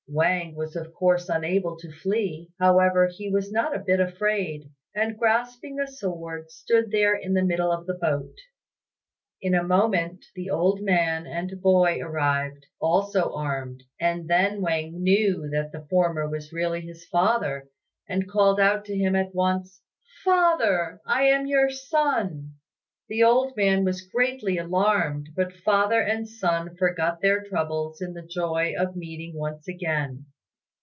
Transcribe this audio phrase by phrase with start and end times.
[0.13, 5.17] Wang was of course unable to flee; however, he was not a bit afraid, and
[5.17, 8.35] grasping a sword stood there in the middle of the boat.
[9.41, 15.47] In a moment, the old man and boy arrived, also armed, and then Wang knew
[15.49, 17.69] that the former was really his father,
[18.09, 19.81] and called out to him at once,
[20.25, 22.55] "Father, I am your son."
[23.09, 28.21] The old man was greatly alarmed, but father and son forgot their troubles in the
[28.25, 30.27] joy of meeting once again.